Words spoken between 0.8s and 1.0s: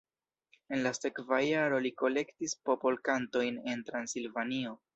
la